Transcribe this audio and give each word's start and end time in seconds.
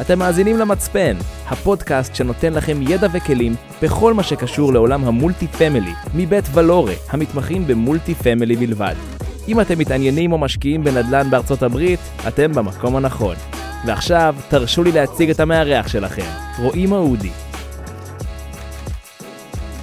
אתם 0.00 0.18
מאזינים 0.18 0.56
למצפן, 0.56 1.16
הפודקאסט 1.46 2.14
שנותן 2.14 2.52
לכם 2.52 2.82
ידע 2.82 3.06
וכלים 3.12 3.52
בכל 3.82 4.14
מה 4.14 4.22
שקשור 4.22 4.72
לעולם 4.72 5.04
ה 5.04 5.11
multi 5.11 5.48
family, 5.48 5.92
מבית 6.14 6.44
ולורה, 6.54 6.92
המתמחים 7.08 7.66
ב 7.66 7.74
multi 7.74 8.14
family 8.14 8.56
בלבד. 8.56 8.94
אם 9.48 9.60
אתם 9.60 9.78
מתעניינים 9.78 10.32
או 10.32 10.38
משקיעים 10.38 10.84
בנדל"ן 10.84 11.30
בארצות 11.30 11.62
הברית, 11.62 12.00
אתם 12.28 12.52
במקום 12.52 12.96
הנכון. 12.96 13.36
ועכשיו, 13.86 14.34
תרשו 14.50 14.84
לי 14.84 14.92
להציג 14.92 15.30
את 15.30 15.40
המארח 15.40 15.88
שלכם, 15.88 16.30
רועי 16.62 16.86
מעודי. 16.86 17.30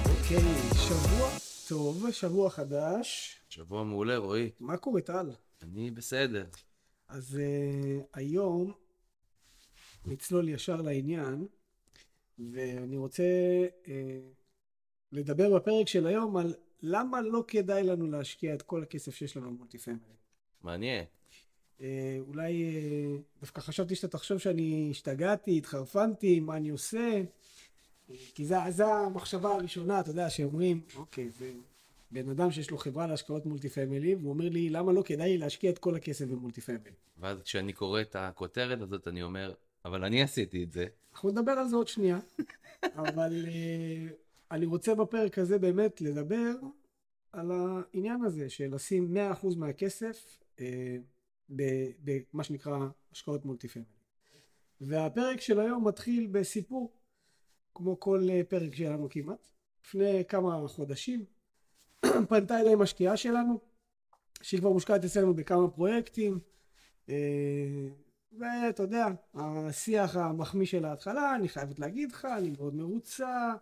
אוקיי, 0.04 0.38
שבוע 0.74 1.28
טוב, 1.68 2.10
שבוע 2.10 2.50
חדש. 2.50 3.36
שבוע 3.48 3.84
מעולה, 3.84 4.16
רועי. 4.16 4.50
מה 4.60 4.76
קורה, 4.76 5.00
טל? 5.00 5.30
אני 5.62 5.90
בסדר. 5.90 6.44
אז 7.08 7.40
uh, 7.40 8.02
היום 8.14 8.83
נצלול 10.06 10.48
ישר 10.48 10.82
לעניין, 10.82 11.46
ואני 12.38 12.96
רוצה 12.96 13.24
uh, 13.84 13.88
לדבר 15.12 15.56
בפרק 15.56 15.88
של 15.88 16.06
היום 16.06 16.36
על 16.36 16.54
למה 16.82 17.20
לא 17.20 17.44
כדאי 17.48 17.82
לנו 17.82 18.06
להשקיע 18.06 18.54
את 18.54 18.62
כל 18.62 18.82
הכסף 18.82 19.14
שיש 19.14 19.36
לנו 19.36 19.50
במולטי 19.50 19.78
פמילי. 19.78 20.00
מעניין. 20.62 21.04
Uh, 21.78 21.82
אולי 22.20 22.64
uh, 22.64 23.40
דווקא 23.40 23.60
חשבתי 23.60 23.94
שאתה 23.94 24.08
תחשוב 24.08 24.38
שאני 24.38 24.88
השתגעתי, 24.90 25.58
התחרפנתי, 25.58 26.40
מה 26.40 26.56
אני 26.56 26.68
עושה, 26.68 27.22
uh, 27.22 28.12
כי 28.34 28.44
זה, 28.44 28.56
זה 28.68 28.86
המחשבה 28.86 29.54
הראשונה, 29.54 30.00
אתה 30.00 30.10
יודע, 30.10 30.30
שאומרים, 30.30 30.80
אוקיי, 30.96 31.30
זה 31.30 31.52
בן 32.10 32.28
אדם 32.28 32.50
שיש 32.50 32.70
לו 32.70 32.78
חברה 32.78 33.06
להשקעות 33.06 33.46
multi 33.46 33.68
family, 33.68 34.14
והוא 34.14 34.30
אומר 34.30 34.48
לי, 34.48 34.70
למה 34.70 34.92
לא 34.92 35.02
כדאי 35.02 35.38
להשקיע 35.38 35.70
את 35.70 35.78
כל 35.78 35.94
הכסף 35.94 36.24
ב 36.24 36.30
multi 36.30 36.60
family? 36.60 36.90
ואז 37.18 37.42
כשאני 37.42 37.72
קורא 37.72 38.00
את 38.00 38.16
הכותרת 38.16 38.80
הזאת, 38.80 39.08
אני 39.08 39.22
אומר, 39.22 39.54
אבל 39.84 40.04
אני 40.04 40.22
עשיתי 40.22 40.64
את 40.64 40.72
זה. 40.72 40.86
אנחנו 41.12 41.30
נדבר 41.30 41.52
על 41.52 41.68
זה 41.68 41.76
עוד 41.76 41.88
שנייה, 41.88 42.18
אבל 42.82 43.44
אה, 43.44 44.12
אני 44.50 44.66
רוצה 44.66 44.94
בפרק 44.94 45.38
הזה 45.38 45.58
באמת 45.58 46.00
לדבר 46.00 46.52
על 47.32 47.50
העניין 47.50 48.24
הזה 48.24 48.50
של 48.50 48.74
לשים 48.74 49.16
100% 49.42 49.56
מהכסף 49.56 50.38
אה, 50.56 50.60
במה 51.48 52.44
שנקרא 52.44 52.78
השקעות 53.12 53.44
multi 53.44 53.68
family. 53.68 53.88
והפרק 54.80 55.40
של 55.40 55.60
היום 55.60 55.88
מתחיל 55.88 56.26
בסיפור, 56.26 56.92
כמו 57.74 58.00
כל 58.00 58.28
uh, 58.28 58.44
פרק 58.50 58.74
שלנו 58.74 59.08
כמעט. 59.10 59.48
לפני 59.84 60.24
כמה 60.28 60.68
חודשים 60.68 61.24
פנתה 62.28 62.60
אליי 62.60 62.74
משקיעה 62.74 63.16
שלנו, 63.16 63.60
שהיא 64.42 64.60
כבר 64.60 64.70
מושקעת 64.70 65.04
אצלנו 65.04 65.34
בכמה 65.34 65.70
פרויקטים, 65.70 66.38
ואתה 68.38 68.82
יודע, 68.82 69.06
השיח 69.34 70.16
המחמיא 70.16 70.66
של 70.66 70.84
ההתחלה, 70.84 71.34
אני 71.34 71.48
חייבת 71.48 71.78
להגיד 71.78 72.12
לך, 72.12 72.24
אני 72.24 72.50
מאוד 72.50 72.74
מרוצה, 72.74 73.52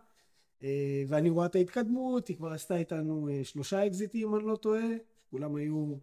ואני 1.07 1.29
רואה 1.29 1.45
את 1.45 1.55
ההתקדמות, 1.55 2.27
היא 2.27 2.37
כבר 2.37 2.51
עשתה 2.51 2.77
איתנו 2.77 3.29
שלושה 3.43 3.87
אקזיטים, 3.87 4.27
אם 4.27 4.35
אני 4.35 4.43
לא 4.43 4.55
טועה, 4.55 4.83
כולם 5.29 5.55
היו 5.55 5.95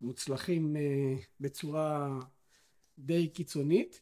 מוצלחים 0.00 0.76
בצורה 1.40 2.18
די 2.98 3.28
קיצונית. 3.28 4.00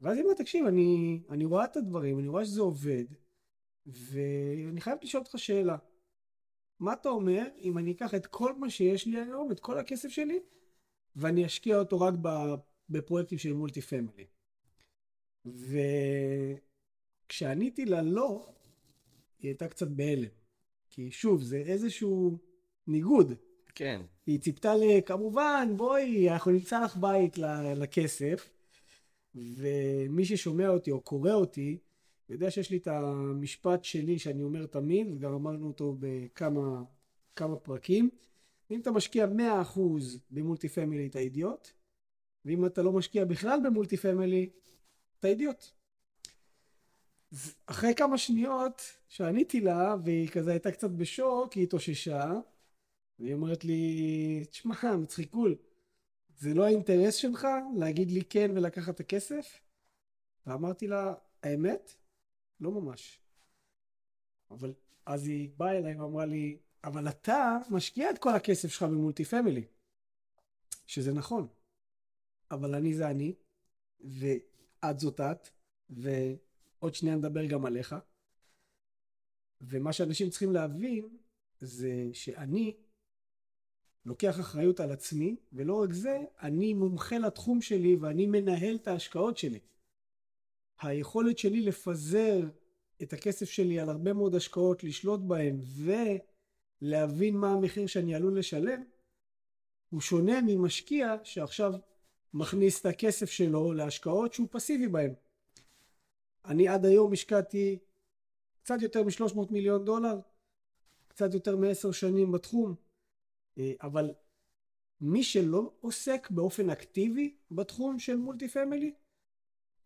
ואז 0.00 0.16
היא 0.16 0.24
אומרת, 0.24 0.38
תקשיב, 0.38 0.66
אני, 0.66 1.20
אני 1.30 1.44
רואה 1.44 1.64
את 1.64 1.76
הדברים, 1.76 2.18
אני 2.18 2.28
רואה 2.28 2.44
שזה 2.44 2.60
עובד, 2.60 3.04
ואני 3.86 4.80
חייבת 4.80 5.04
לשאול 5.04 5.22
אותך 5.22 5.38
שאלה. 5.38 5.76
מה 6.80 6.92
אתה 6.92 7.08
אומר 7.08 7.46
אם 7.58 7.78
אני 7.78 7.92
אקח 7.92 8.14
את 8.14 8.26
כל 8.26 8.54
מה 8.54 8.70
שיש 8.70 9.06
לי 9.06 9.20
היום, 9.20 9.52
את 9.52 9.60
כל 9.60 9.78
הכסף 9.78 10.08
שלי, 10.08 10.40
ואני 11.16 11.46
אשקיע 11.46 11.78
אותו 11.78 12.00
רק 12.00 12.14
בפרויקטים 12.90 13.38
של 13.38 13.52
מולטי 13.52 13.80
פמילי? 13.80 14.26
וכשעניתי 17.26 17.84
לה 17.84 18.02
לא, 18.02 18.52
היא 19.38 19.48
הייתה 19.48 19.68
קצת 19.68 19.88
בהלם. 19.88 20.28
כי 20.90 21.10
שוב, 21.10 21.42
זה 21.42 21.56
איזשהו 21.56 22.38
ניגוד. 22.86 23.32
כן. 23.74 24.00
היא 24.26 24.40
ציפתה 24.40 24.74
לי, 24.74 25.02
כמובן, 25.06 25.68
בואי, 25.76 26.30
אנחנו 26.30 26.50
נמצא 26.50 26.84
לך 26.84 26.96
בית 26.96 27.38
לכסף. 27.76 28.50
ומי 29.34 30.24
ששומע 30.24 30.68
אותי 30.68 30.90
או 30.90 31.00
קורא 31.00 31.32
אותי, 31.32 31.78
יודע 32.28 32.50
שיש 32.50 32.70
לי 32.70 32.76
את 32.76 32.88
המשפט 32.88 33.84
שלי 33.84 34.18
שאני 34.18 34.42
אומר 34.42 34.66
תמיד, 34.66 35.06
וגם 35.12 35.32
אמרנו 35.32 35.66
אותו 35.66 35.96
בכמה 36.00 36.82
כמה 37.36 37.56
פרקים. 37.56 38.10
אם 38.70 38.80
אתה 38.80 38.90
משקיע 38.90 39.26
100% 39.74 39.80
ב 40.30 40.36
multi 40.36 40.68
family 40.68 41.06
אתה 41.06 41.18
אידיוט, 41.18 41.70
ואם 42.44 42.66
אתה 42.66 42.82
לא 42.82 42.92
משקיע 42.92 43.24
בכלל 43.24 43.60
ב 43.64 43.69
multi 43.69 43.96
family, 43.96 44.50
אתה 45.18 45.28
אידיוט. 45.28 45.64
אחרי 47.66 47.94
כמה 47.94 48.18
שניות 48.18 48.82
שעניתי 49.08 49.60
לה, 49.60 49.94
והיא 50.04 50.28
כזה 50.28 50.50
הייתה 50.50 50.72
קצת 50.72 50.90
בשוק, 50.90 51.52
היא 51.52 51.62
התאוששה, 51.62 52.32
והיא 53.18 53.34
אומרת 53.34 53.64
לי, 53.64 54.44
תשמע, 54.50 54.96
מצחיקול, 54.96 55.56
זה 56.38 56.54
לא 56.54 56.64
האינטרס 56.64 57.14
שלך 57.14 57.46
להגיד 57.76 58.10
לי 58.10 58.24
כן 58.24 58.50
ולקחת 58.54 58.94
את 58.94 59.00
הכסף? 59.00 59.60
ואמרתי 60.46 60.86
לה, 60.86 61.14
האמת? 61.42 61.94
לא 62.60 62.70
ממש. 62.70 63.20
אבל 64.50 64.74
אז 65.06 65.26
היא 65.26 65.50
באה 65.56 65.78
אליי 65.78 66.00
ואמרה 66.00 66.26
לי, 66.26 66.58
אבל 66.84 67.08
אתה 67.08 67.58
משקיע 67.70 68.10
את 68.10 68.18
כל 68.18 68.34
הכסף 68.34 68.68
שלך 68.68 68.82
במולטי 68.82 69.24
פמילי. 69.24 69.64
שזה 70.86 71.12
נכון. 71.12 71.48
אבל 72.50 72.74
אני 72.74 72.94
זה 72.94 73.10
אני, 73.10 73.34
ואת 74.00 74.98
זאת 74.98 75.20
את, 75.20 75.48
ועוד 75.90 76.94
שנייה 76.94 77.16
נדבר 77.16 77.46
גם 77.46 77.66
עליך. 77.66 77.94
ומה 79.60 79.92
שאנשים 79.92 80.30
צריכים 80.30 80.52
להבין 80.52 81.08
זה 81.60 82.08
שאני 82.12 82.76
לוקח 84.04 84.40
אחריות 84.40 84.80
על 84.80 84.92
עצמי, 84.92 85.36
ולא 85.52 85.82
רק 85.82 85.92
זה, 85.92 86.18
אני 86.42 86.74
מומחה 86.74 87.18
לתחום 87.18 87.62
שלי 87.62 87.96
ואני 87.96 88.26
מנהל 88.26 88.76
את 88.76 88.88
ההשקעות 88.88 89.38
שלי. 89.38 89.60
היכולת 90.80 91.38
שלי 91.38 91.60
לפזר 91.60 92.40
את 93.02 93.12
הכסף 93.12 93.50
שלי 93.50 93.80
על 93.80 93.88
הרבה 93.88 94.12
מאוד 94.12 94.34
השקעות, 94.34 94.84
לשלוט 94.84 95.20
בהן 95.20 95.60
ולהבין 96.82 97.36
מה 97.36 97.52
המחיר 97.52 97.86
שאני 97.86 98.14
עלול 98.14 98.38
לשלם, 98.38 98.84
הוא 99.90 100.00
שונה 100.00 100.40
ממשקיע 100.46 101.16
שעכשיו 101.24 101.72
מכניס 102.34 102.80
את 102.80 102.86
הכסף 102.86 103.30
שלו 103.30 103.72
להשקעות 103.72 104.32
שהוא 104.32 104.48
פסיבי 104.50 104.88
בהן. 104.88 105.14
אני 106.44 106.68
עד 106.68 106.84
היום 106.84 107.12
השקעתי 107.12 107.78
קצת 108.62 108.82
יותר 108.82 109.02
מ-300 109.02 109.52
מיליון 109.52 109.84
דולר, 109.84 110.20
קצת 111.08 111.34
יותר 111.34 111.56
מעשר 111.56 111.92
שנים 111.92 112.32
בתחום, 112.32 112.74
אבל 113.82 114.14
מי 115.00 115.22
שלא 115.22 115.72
עוסק 115.80 116.30
באופן 116.30 116.70
אקטיבי 116.70 117.36
בתחום 117.50 117.98
של 117.98 118.16
מולטי 118.16 118.48
פמילי, 118.48 118.94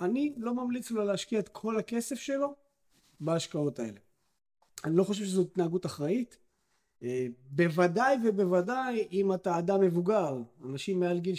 אני 0.01 0.35
לא 0.37 0.55
ממליץ 0.55 0.91
לו 0.91 1.05
להשקיע 1.05 1.39
את 1.39 1.49
כל 1.49 1.79
הכסף 1.79 2.17
שלו 2.17 2.55
בהשקעות 3.21 3.79
האלה. 3.79 4.01
אני 4.85 4.97
לא 4.97 5.05
חושב 5.05 5.25
שזו 5.25 5.43
התנהגות 5.43 5.87
אחראית. 5.87 6.39
בוודאי 7.51 8.17
ובוודאי 8.25 9.09
אם 9.13 9.35
אתה 9.35 9.59
אדם 9.59 9.81
מבוגר, 9.81 10.37
אנשים 10.65 11.01
מעל 11.01 11.21
גיל 11.21 11.35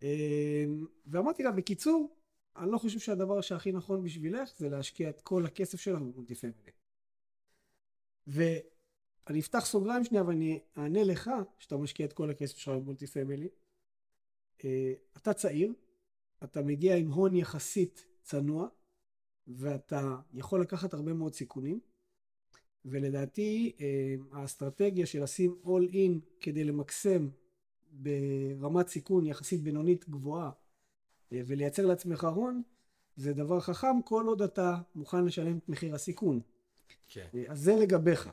60-65, 0.00 0.04
ואמרתי 1.06 1.42
לה, 1.42 1.52
בקיצור, 1.52 2.16
אני 2.56 2.70
לא 2.72 2.78
חושב 2.78 2.98
שהדבר 2.98 3.40
שהכי 3.40 3.72
נכון 3.72 4.02
בשבילך 4.02 4.50
זה 4.58 4.68
להשקיע 4.68 5.10
את 5.10 5.20
כל 5.20 5.46
הכסף 5.46 5.80
שלך 5.80 5.98
ב 5.98 6.04
multi 6.04 6.34
family. 6.34 6.70
ואני 8.26 9.40
אפתח 9.40 9.64
סוגריים 9.66 10.04
שנייה 10.04 10.24
ואני 10.24 10.60
אענה 10.78 11.04
לך 11.04 11.30
שאתה 11.58 11.76
משקיע 11.76 12.06
את 12.06 12.12
כל 12.12 12.30
הכסף 12.30 12.56
שלך 12.56 12.74
ב 12.74 12.79
multi 12.79 13.06
family. 13.06 13.48
אתה 15.16 15.32
צעיר, 15.32 15.72
אתה 16.44 16.62
מגיע 16.62 16.96
עם 16.96 17.10
הון 17.10 17.36
יחסית 17.36 18.06
צנוע, 18.22 18.68
ואתה 19.46 20.16
יכול 20.32 20.60
לקחת 20.60 20.94
הרבה 20.94 21.12
מאוד 21.12 21.34
סיכונים, 21.34 21.80
ולדעתי 22.84 23.72
האסטרטגיה 24.32 25.06
של 25.06 25.22
לשים 25.22 25.56
all 25.64 25.92
in 25.92 26.20
כדי 26.40 26.64
למקסם 26.64 27.28
ברמת 27.90 28.88
סיכון 28.88 29.26
יחסית 29.26 29.62
בינונית 29.62 30.08
גבוהה 30.08 30.50
ולייצר 31.32 31.86
לעצמך 31.86 32.24
הון, 32.24 32.62
זה 33.16 33.32
דבר 33.32 33.60
חכם 33.60 34.02
כל 34.04 34.26
עוד 34.26 34.42
אתה 34.42 34.76
מוכן 34.94 35.24
לשלם 35.24 35.58
את 35.58 35.68
מחיר 35.68 35.94
הסיכון. 35.94 36.40
כן. 37.08 37.26
אז 37.48 37.60
זה 37.60 37.76
לגביך. 37.76 38.30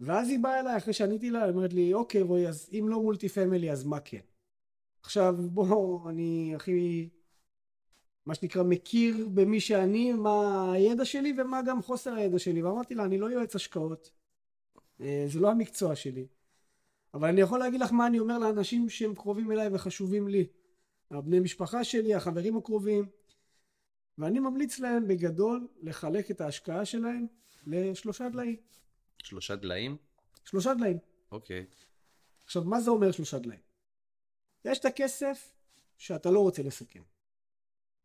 ואז 0.00 0.28
היא 0.28 0.38
באה 0.38 0.60
אליי 0.60 0.76
אחרי 0.76 0.92
שעניתי 0.92 1.30
לה, 1.30 1.44
היא 1.44 1.52
אומרת 1.52 1.72
לי, 1.72 1.94
אוקיי 1.94 2.22
רועי, 2.22 2.48
אז 2.48 2.70
אם 2.72 2.86
לא 2.88 3.02
מולטי 3.02 3.28
פמילי 3.28 3.70
אז 3.70 3.84
מה 3.84 4.00
כן? 4.00 4.20
עכשיו 5.02 5.36
בוא, 5.50 6.10
אני 6.10 6.52
הכי, 6.56 7.08
מה 8.30 8.34
שנקרא, 8.34 8.62
מכיר 8.62 9.28
במי 9.34 9.60
שאני, 9.60 10.12
מה 10.12 10.72
הידע 10.72 11.04
שלי 11.04 11.32
ומה 11.38 11.62
גם 11.62 11.82
חוסר 11.82 12.14
הידע 12.14 12.38
שלי, 12.38 12.62
ואמרתי 12.62 12.94
לה, 12.94 13.04
אני 13.04 13.18
לא 13.18 13.26
יועץ 13.26 13.54
השקעות, 13.54 14.10
זה 14.98 15.40
לא 15.40 15.50
המקצוע 15.50 15.96
שלי, 15.96 16.26
אבל 17.14 17.28
אני 17.28 17.40
יכול 17.40 17.58
להגיד 17.58 17.80
לך 17.80 17.92
מה 17.92 18.06
אני 18.06 18.18
אומר 18.18 18.38
לאנשים 18.38 18.88
שהם 18.88 19.14
קרובים 19.14 19.52
אליי 19.52 19.68
וחשובים 19.72 20.28
לי. 20.28 20.46
הבני 21.10 21.40
משפחה 21.40 21.84
שלי, 21.84 22.14
החברים 22.14 22.56
הקרובים, 22.56 23.06
ואני 24.18 24.38
ממליץ 24.38 24.78
להם 24.78 25.08
בגדול 25.08 25.68
לחלק 25.82 26.30
את 26.30 26.40
ההשקעה 26.40 26.84
שלהם 26.84 27.26
לשלושה 27.66 28.28
דליים. 28.28 28.56
שלושה 29.22 29.56
דליים? 29.56 29.96
שלושה 30.44 30.74
דליים. 30.74 30.98
אוקיי. 31.32 31.66
עכשיו, 32.44 32.64
מה 32.64 32.80
זה 32.80 32.90
אומר 32.90 33.12
שלושה 33.12 33.38
דליים? 33.38 33.60
יש 34.64 34.78
את 34.78 34.84
הכסף 34.84 35.52
שאתה 35.98 36.30
לא 36.30 36.40
רוצה 36.40 36.62
לסכן. 36.62 37.02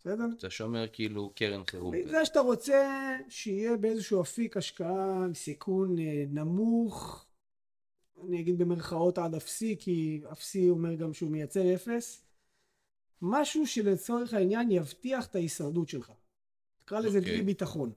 בסדר? 0.06 0.26
אתה 0.38 0.50
שומר 0.50 0.86
כאילו 0.94 1.32
קרן 1.36 1.64
חירום. 1.64 1.96
זה 2.10 2.26
שאתה 2.26 2.40
רוצה 2.40 2.90
שיהיה 3.30 3.78
באיזשהו 3.78 4.22
אפיק 4.22 4.58
השקעה 4.58 5.24
עם 5.24 5.34
סיכון 5.34 6.00
אה, 6.00 6.24
נמוך, 6.30 7.26
אני 8.28 8.40
אגיד 8.40 8.58
במרכאות 8.58 9.18
עד 9.18 9.36
אפסי, 9.36 9.76
כי 9.80 10.22
אפסי 10.32 10.70
אומר 10.70 10.96
גם 10.96 11.14
שהוא 11.14 11.32
מייצר 11.32 11.76
אפס, 11.76 12.22
משהו 13.22 13.68
שלצורך 13.68 14.34
העניין 14.34 14.72
יבטיח 14.72 15.26
את 15.26 15.36
ההישרדות 15.36 15.90
שלך. 15.90 16.12
תקרא 16.86 17.00
לזה 17.00 17.18
אוקיי. 17.18 17.34
דלי 17.34 17.42
ביטחון. 17.44 17.92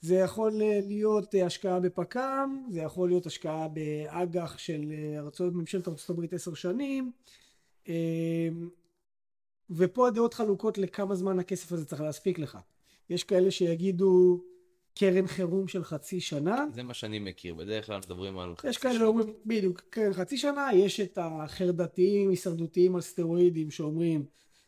זה 0.00 0.14
יכול 0.14 0.62
אה, 0.62 0.80
להיות 0.86 1.34
אה, 1.34 1.46
השקעה 1.46 1.80
בפק"ם, 1.80 2.66
זה 2.70 2.80
יכול 2.80 3.08
להיות 3.08 3.26
השקעה 3.26 3.68
באג"ח 3.68 4.58
של 4.58 4.92
ארצות, 5.18 5.54
ממשלת 5.54 5.88
הברית 6.08 6.32
עשר 6.32 6.54
שנים, 6.54 7.12
ופה 9.70 10.08
הדעות 10.08 10.34
חלוקות 10.34 10.78
לכמה 10.78 11.14
זמן 11.14 11.38
הכסף 11.38 11.72
הזה 11.72 11.84
צריך 11.84 12.00
להספיק 12.00 12.38
לך. 12.38 12.58
יש 13.10 13.24
כאלה 13.24 13.50
שיגידו 13.50 14.42
קרן 14.98 15.26
חירום 15.26 15.68
של 15.68 15.84
חצי 15.84 16.20
שנה, 16.20 16.64
זה 16.74 16.82
מה 16.82 16.94
שאני 16.94 17.18
מכיר, 17.18 17.54
בדרך 17.54 17.86
כלל 17.86 17.98
מדברים 17.98 18.38
על... 18.38 18.54
יש 18.64 18.76
חצי 18.76 18.80
כאלה 18.80 18.94
שנה. 18.94 19.02
שאומרים, 19.04 19.32
בדיוק, 19.46 19.80
קרן 19.90 20.12
חצי 20.12 20.38
שנה, 20.38 20.68
יש 20.74 21.00
את 21.00 21.18
החרדתיים, 21.22 22.30
הישרדותיים 22.30 22.94
על 22.94 23.00
סטרואידים 23.00 23.70
שאומרים 23.70 24.24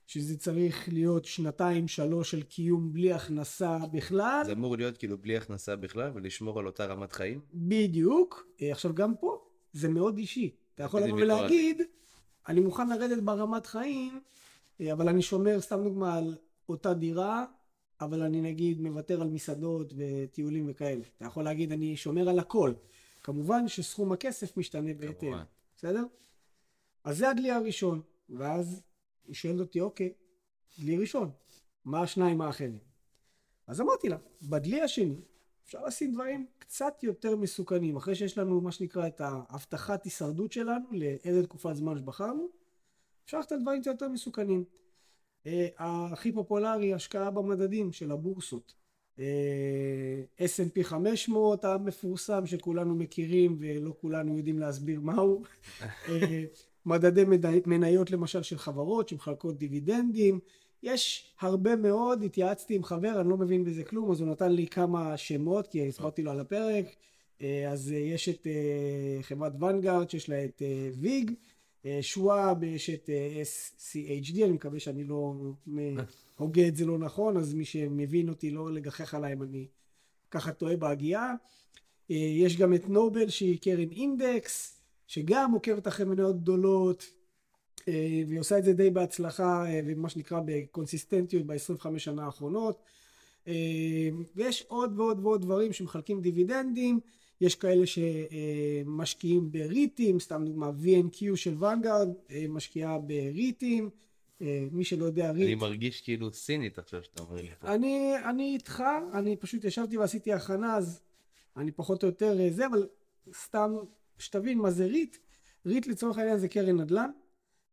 שזה 0.07 0.39
צריך 0.39 0.89
להיות 0.93 1.25
שנתיים 1.25 1.89
שלוש 1.89 2.31
של 2.31 2.43
קיום 2.43 2.93
בלי 2.93 3.13
הכנסה 3.13 3.79
בכלל. 3.93 4.43
זה 4.47 4.53
אמור 4.53 4.77
להיות 4.77 4.99
כאילו 4.99 5.19
בלי 5.19 5.37
הכנסה 5.37 5.77
בכלל 5.77 6.11
ולשמור 6.15 6.59
על 6.59 6.67
אותה 6.67 6.87
רמת 6.87 7.13
חיים? 7.13 7.41
בדיוק. 7.55 8.47
אה, 8.63 8.73
עכשיו 8.73 8.95
גם 8.95 9.15
פה 9.21 9.45
זה 9.73 9.89
מאוד 9.89 10.19
אישי. 10.19 10.51
אתה 10.75 10.83
יכול 10.83 11.01
לבוא. 11.01 11.19
ולהגיד, 11.21 11.83
אני 12.49 12.61
מוכן 12.61 12.89
לרדת 12.89 13.23
ברמת 13.23 13.67
חיים, 13.67 14.21
אבל 14.93 15.09
אני 15.09 15.23
שומר, 15.23 15.61
סתם 15.61 15.85
דוגמה, 15.85 16.15
על 16.15 16.37
אותה 16.69 16.95
דירה, 16.95 17.45
אבל 18.01 18.23
אני 18.23 18.41
נגיד 18.41 18.81
מוותר 18.81 19.23
על 19.23 19.29
מסעדות 19.29 19.93
וטיולים 19.97 20.67
וכאלה. 20.69 21.03
אתה 21.17 21.25
יכול 21.25 21.45
להגיד, 21.45 21.73
אני 21.73 21.97
שומר 21.97 22.29
על 22.29 22.39
הכל. 22.39 22.73
כמובן 23.23 23.69
שסכום 23.69 24.13
הכסף 24.13 24.57
משתנה 24.57 24.95
בהתאם. 24.95 25.35
בסדר? 25.77 26.05
אז 27.05 27.19
זה 27.19 27.31
הדלי 27.31 27.51
הראשון. 27.51 28.01
ואז 28.31 28.83
היא 29.27 29.35
שואלת 29.35 29.61
אותי, 29.61 29.81
אוקיי, 29.81 30.13
דלי 30.79 30.99
ראשון, 30.99 31.31
מה 31.85 32.03
השניים 32.03 32.41
האחרים? 32.41 32.79
אז 33.67 33.81
אמרתי 33.81 34.09
לה, 34.09 34.17
בדלי 34.43 34.81
השני 34.81 35.21
אפשר 35.65 35.85
לשים 35.87 36.13
דברים 36.13 36.47
קצת 36.59 37.03
יותר 37.03 37.37
מסוכנים, 37.37 37.97
אחרי 37.97 38.15
שיש 38.15 38.39
לנו 38.39 38.61
מה 38.61 38.73
שנקרא 38.73 39.07
את 39.07 39.21
ההבטחת 39.21 40.05
הישרדות 40.05 40.53
שלנו 40.53 40.87
לאיזה 40.93 41.43
תקופת 41.43 41.75
זמן 41.75 41.99
שבחרנו, 41.99 42.49
אפשר 43.29 43.37
ללכת 43.37 43.53
על 43.53 43.61
דברים 43.61 43.81
קצת 43.81 43.91
יותר 43.91 44.09
מסוכנים. 44.09 44.65
אה, 45.47 45.69
הכי 45.79 46.33
פופולרי, 46.33 46.95
השקעה 46.95 47.31
במדדים 47.31 47.93
של 47.93 48.13
הבורסות. 48.13 48.75
אה, 49.19 50.23
S&P 50.41 50.83
500 50.83 51.65
המפורסם 51.65 52.47
שכולנו 52.47 52.95
מכירים 52.95 53.57
ולא 53.61 53.95
כולנו 54.01 54.37
יודעים 54.37 54.59
להסביר 54.59 55.01
מהו. 55.01 55.43
אה, 56.09 56.45
מדדי 56.87 57.25
מניות 57.67 58.11
למשל 58.11 58.43
של 58.43 58.59
חברות 58.59 59.09
שמחלקות 59.09 59.59
דיבידנדים. 59.59 60.41
יש 60.83 61.35
הרבה 61.41 61.77
מאוד, 61.77 62.23
התייעצתי 62.23 62.75
עם 62.75 62.85
חבר, 62.85 63.21
אני 63.21 63.29
לא 63.29 63.37
מבין 63.37 63.65
בזה 63.65 63.85
כלום, 63.85 64.11
אז 64.11 64.21
הוא 64.21 64.29
נתן 64.29 64.53
לי 64.53 64.67
כמה 64.67 65.17
שמות, 65.17 65.67
כי 65.67 65.89
הסברתי 65.89 66.23
לו 66.23 66.31
על 66.31 66.41
הפרק. 66.41 66.85
אז 67.69 67.93
יש 67.93 68.29
את 68.29 68.47
חברת 69.23 69.63
ונגארד 69.63 70.11
שיש 70.11 70.29
לה 70.29 70.45
את 70.45 70.63
ויג, 71.01 71.33
שוואב, 72.01 72.63
יש 72.63 72.91
את 72.91 73.11
אה, 73.11 73.43
SCHD, 73.43 74.45
אני 74.45 74.53
מקווה 74.53 74.81
שאני 74.81 75.05
לא 75.05 75.35
הוגה 76.37 76.69
את 76.69 76.77
זה 76.77 76.87
לא 76.87 76.99
נכון, 76.99 77.37
אז 77.37 77.55
מי 77.55 77.65
שמבין 77.65 78.29
אותי 78.29 78.51
לא 78.51 78.73
לגחך 78.73 79.15
עליי 79.15 79.33
אם 79.33 79.43
אני 79.43 79.67
ככה 80.31 80.53
טועה 80.53 80.77
בהגייה. 80.77 81.35
אה, 82.11 82.17
יש 82.17 82.57
גם 82.57 82.75
את 82.75 82.89
נובל 82.89 83.29
שהיא 83.29 83.59
קרן 83.59 83.91
אינדקס, 83.91 84.81
שגם 85.07 85.53
עוקבת 85.53 85.89
אחרי 85.89 86.07
מניות 86.07 86.41
גדולות, 86.41 87.07
אה, 87.89 88.23
והיא 88.29 88.41
עושה 88.41 88.59
את 88.59 88.65
זה 88.65 88.73
די 88.73 88.91
בהצלחה, 88.91 89.67
אה, 89.67 89.81
ומה 89.87 90.09
שנקרא 90.09 90.41
בקונסיסטנטיות 90.45 91.47
ב-25 91.47 91.99
שנה 91.99 92.25
האחרונות. 92.25 92.83
אה, 93.49 94.09
ויש 94.37 94.65
עוד 94.69 94.99
ועוד 94.99 95.21
ועוד 95.25 95.41
דברים 95.41 95.73
שמחלקים 95.73 96.21
דיבידנדים, 96.21 97.01
יש 97.41 97.55
כאלה 97.55 97.85
שמשקיעים 97.87 99.53
בריטים, 99.53 100.21
סתם 100.21 100.45
דוגמה 100.45 100.71
VNQ 100.83 101.37
של 101.37 101.65
ונגארד, 101.65 102.09
אה, 102.31 102.45
משקיעה 102.49 102.99
בריטים, 102.99 103.91
אה, 104.43 104.67
מי 104.71 104.85
שלא 104.85 105.05
יודע 105.05 105.31
אני 105.31 105.45
ריט. 105.45 105.59
מרגיש 105.59 106.01
כאילו 106.01 106.33
סינית 106.33 106.79
עכשיו 106.79 107.03
שאתה 107.03 107.23
אומר 107.23 107.37
לי. 107.37 107.49
אני, 107.65 108.13
אני 108.25 108.55
איתך, 108.55 108.83
אני 109.13 109.37
פשוט 109.37 109.65
ישבתי 109.65 109.99
ועשיתי 109.99 110.33
הכנה, 110.33 110.77
אז 110.77 111.01
אני 111.57 111.73
פחות 111.73 112.03
או 112.03 112.09
יותר 112.09 112.41
אה, 112.41 112.51
זה, 112.51 112.67
אבל 112.67 112.89
סתם 113.33 113.75
שתבין 114.19 114.59
מה 114.59 114.71
זה 114.71 114.87
REIT. 114.87 115.17
REIT 115.67 115.87
לצורך 115.87 116.19
העניין 116.19 116.39
זה 116.39 116.49
קרן 116.49 116.81
נדל"ן, 116.81 117.11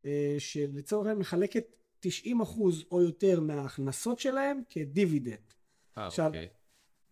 אה, 0.06 0.35
שלצורך 0.39 1.06
העניין 1.06 1.19
מחלקת 1.19 1.63
90% 2.06 2.07
או 2.91 3.01
יותר 3.01 3.39
מההכנסות 3.39 4.19
שלהם 4.19 4.61
כדיבידנד. 4.69 5.53
אה, 5.97 6.07
עכשיו, 6.07 6.27
אוקיי. 6.27 6.47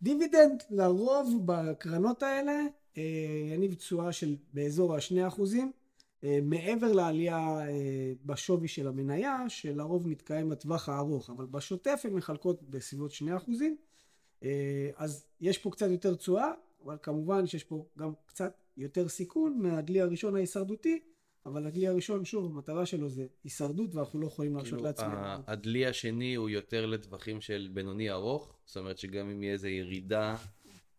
דיבידנד 0.04 0.64
לרוב 0.70 1.42
בקרנות 1.46 2.24
האלה 2.24 2.66
אה, 2.98 3.04
יניב 3.54 3.74
תשואה 3.74 4.12
של 4.12 4.36
באזור 4.54 4.96
ה-2 4.96 5.28
אחוזים, 5.28 5.72
אה, 6.24 6.40
מעבר 6.44 6.92
לעלייה 6.92 7.38
אה, 7.38 8.14
בשווי 8.26 8.68
של 8.68 8.88
המניה, 8.88 9.46
שלרוב 9.48 10.08
מתקיים 10.08 10.50
בטווח 10.50 10.90
הארוך, 10.90 11.30
אבל 11.30 11.46
בשוטף 11.46 12.02
הן 12.04 12.14
מחלקות 12.14 12.64
בסביבות 12.70 13.12
2 13.12 13.36
אחוזים, 13.36 13.78
אה, 14.44 14.90
אז 14.96 15.26
יש 15.42 15.58
פה 15.58 15.72
קצת 15.72 15.90
יותר 15.90 16.16
תשואה, 16.16 16.52
אבל 16.86 16.98
כמובן 17.02 17.48
שיש 17.48 17.64
פה 17.64 17.86
גם 17.98 18.14
קצת 18.26 18.54
יותר 18.78 19.10
סיכון 19.10 19.60
מהדלי 19.60 20.02
הראשון 20.02 20.36
ההישרדותי, 20.36 21.00
אבל 21.46 21.68
הדלי 21.68 21.88
הראשון, 21.88 22.26
שוב, 22.26 22.46
המטרה 22.46 22.86
שלו 22.86 23.10
זה 23.10 23.26
הישרדות 23.44 23.96
ואנחנו 23.96 24.20
לא 24.20 24.28
יכולים 24.28 24.56
להרשות 24.56 24.74
כאילו, 24.74 24.84
לעצמנו. 24.84 25.44
הדלי 25.48 25.86
השני 25.86 26.36
הוא 26.36 26.50
יותר 26.50 26.86
לטווחים 26.86 27.42
של 27.42 27.70
בינוני 27.74 28.12
ארוך, 28.12 28.54
זאת 28.66 28.78
אומרת 28.78 28.98
שגם 28.98 29.30
אם 29.30 29.44
יהיה 29.44 29.54
איזה 29.54 29.70
ירידה, 29.70 30.36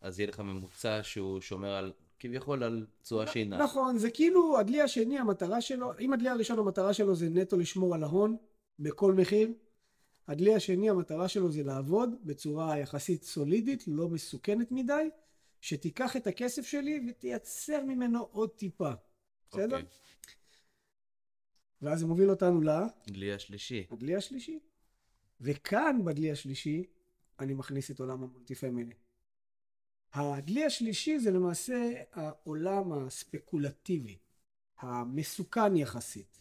אז 0.00 0.20
יהיה 0.20 0.28
לך 0.28 0.40
ממוצע 0.40 1.00
שהוא 1.02 1.40
שומר 1.40 1.70
על, 1.74 1.92
כביכול 2.18 2.62
על 2.62 2.86
תשואה 3.02 3.26
שינה. 3.26 3.58
נכון, 3.58 3.98
זה 3.98 4.10
כאילו 4.10 4.58
הדלי 4.58 4.80
השני, 4.80 5.18
המטרה 5.18 5.60
שלו, 5.60 5.92
אם 6.00 6.12
הדלי 6.12 6.28
הראשון 6.28 6.58
המטרה 6.58 6.94
שלו 6.94 7.14
זה 7.14 7.28
נטו 7.30 7.56
לשמור 7.56 7.94
על 7.94 8.02
ההון 8.02 8.36
בכל 8.78 9.12
מחיר, 9.12 9.52
הדלי 10.28 10.54
השני 10.54 10.90
המטרה 10.90 11.28
שלו 11.28 11.52
זה 11.52 11.62
לעבוד 11.62 12.10
בצורה 12.24 12.78
יחסית 12.78 13.22
סולידית, 13.22 13.84
לא 13.86 14.08
מסוכנת 14.08 14.72
מדי, 14.72 15.08
שתיקח 15.60 16.16
את 16.16 16.26
הכסף 16.26 16.66
שלי 16.66 17.06
ותייצר 17.08 17.84
ממנו 17.84 18.28
עוד 18.32 18.50
טיפה, 18.50 18.92
בסדר? 19.54 19.76
אוקיי. 19.76 19.88
ואז 21.82 22.00
זה 22.00 22.06
מוביל 22.06 22.30
אותנו 22.30 22.60
דלי 23.08 23.32
השלישי. 23.32 23.86
לדלי 23.92 24.16
השלישי. 24.16 24.58
וכאן 25.40 26.00
בדלי 26.04 26.30
השלישי 26.30 26.84
אני 27.40 27.54
מכניס 27.54 27.90
את 27.90 28.00
עולם 28.00 28.22
המולטי 28.22 28.54
פמילי. 28.54 28.94
הדלי 30.12 30.64
השלישי 30.64 31.18
זה 31.18 31.30
למעשה 31.30 31.92
העולם 32.12 32.92
הספקולטיבי, 32.92 34.18
המסוכן 34.78 35.76
יחסית. 35.76 36.40